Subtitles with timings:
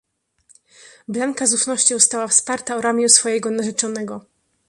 [1.07, 4.25] "Blanka z ufnością stała wsparta o ramię swojego narzeczonego."